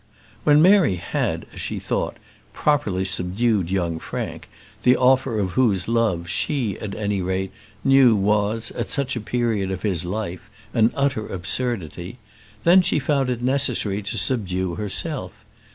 [0.45, 2.17] When Mary had, as she thought,
[2.53, 4.49] properly subdued young Frank,
[4.81, 7.51] the offer of whose love she, at any rate,
[7.83, 12.17] knew was, at such a period of his life, an utter absurdity,
[12.63, 15.33] then she found it necessary to subdue herself.